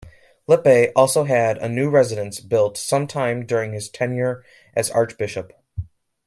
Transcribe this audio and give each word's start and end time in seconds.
Lippay 0.47 0.91
also 0.95 1.25
had 1.25 1.59
a 1.59 1.69
new 1.69 1.87
residence 1.87 2.39
built 2.39 2.75
sometime 2.75 3.45
during 3.45 3.71
his 3.73 3.87
tenure 3.87 4.43
as 4.73 4.89
archbishop. 4.89 5.53